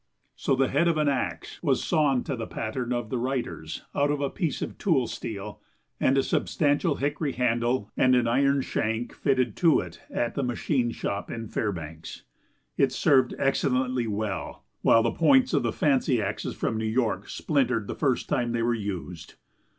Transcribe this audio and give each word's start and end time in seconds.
So 0.35 0.55
the 0.55 0.67
head 0.67 0.87
of 0.87 0.97
an 0.97 1.07
axe 1.07 1.61
was 1.61 1.83
sawn 1.83 2.23
to 2.23 2.35
the 2.35 2.47
pattern 2.47 2.91
of 2.91 3.11
the 3.11 3.19
writer's 3.19 3.83
out 3.93 4.09
of 4.09 4.19
a 4.19 4.31
piece 4.31 4.63
of 4.63 4.79
tool 4.79 5.05
steel 5.05 5.61
and 5.99 6.17
a 6.17 6.23
substantial 6.23 6.95
hickory 6.95 7.33
handle 7.33 7.91
and 7.95 8.15
an 8.15 8.27
iron 8.27 8.63
shank 8.63 9.13
fitted 9.13 9.55
to 9.57 9.79
it 9.79 10.01
at 10.09 10.33
the 10.33 10.41
machine 10.41 10.89
shop 10.89 11.29
in 11.29 11.47
Fairbanks. 11.47 12.23
It 12.77 12.91
served 12.91 13.35
excellently 13.37 14.07
well, 14.07 14.63
while 14.81 15.03
the 15.03 15.11
points 15.11 15.53
of 15.53 15.61
the 15.61 15.71
fancy 15.71 16.19
axes 16.19 16.55
from 16.55 16.77
New 16.79 16.85
York 16.85 17.29
splintered 17.29 17.85
the 17.85 17.93
first 17.93 18.27
time 18.27 18.53
they 18.53 18.63
were 18.63 18.73
used. 18.73 19.35